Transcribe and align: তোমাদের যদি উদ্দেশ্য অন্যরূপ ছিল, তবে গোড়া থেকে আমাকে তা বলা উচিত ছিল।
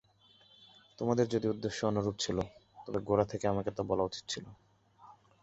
তোমাদের 0.99 1.25
যদি 1.27 1.47
উদ্দেশ্য 1.47 1.79
অন্যরূপ 1.85 2.15
ছিল, 2.19 2.37
তবে 2.77 2.99
গোড়া 3.07 3.25
থেকে 3.25 3.45
আমাকে 3.47 3.69
তা 3.71 3.81
বলা 3.89 4.03
উচিত 4.03 4.23
ছিল। 4.29 4.45